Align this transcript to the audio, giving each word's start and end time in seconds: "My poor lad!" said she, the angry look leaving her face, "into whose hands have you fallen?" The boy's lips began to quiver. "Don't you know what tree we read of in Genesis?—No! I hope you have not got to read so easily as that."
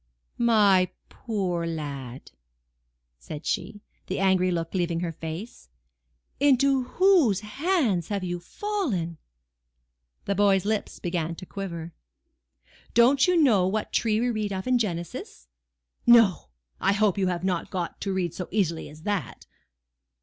"My 0.39 0.89
poor 1.09 1.67
lad!" 1.67 2.31
said 3.19 3.45
she, 3.45 3.81
the 4.07 4.17
angry 4.17 4.49
look 4.49 4.73
leaving 4.73 5.01
her 5.01 5.11
face, 5.11 5.69
"into 6.39 6.85
whose 6.97 7.41
hands 7.41 8.07
have 8.07 8.23
you 8.23 8.39
fallen?" 8.39 9.19
The 10.25 10.33
boy's 10.33 10.65
lips 10.65 10.97
began 10.97 11.35
to 11.35 11.45
quiver. 11.45 11.93
"Don't 12.95 13.27
you 13.27 13.37
know 13.37 13.67
what 13.67 13.93
tree 13.93 14.19
we 14.19 14.31
read 14.31 14.51
of 14.51 14.65
in 14.65 14.79
Genesis?—No! 14.79 16.49
I 16.79 16.93
hope 16.93 17.19
you 17.19 17.27
have 17.27 17.43
not 17.43 17.69
got 17.69 18.01
to 18.01 18.11
read 18.11 18.33
so 18.33 18.47
easily 18.49 18.89
as 18.89 19.03
that." 19.03 19.45